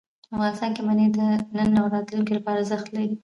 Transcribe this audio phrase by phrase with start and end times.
[0.35, 1.19] افغانستان کې منی د
[1.57, 3.13] نن او راتلونکي لپاره ارزښت لري.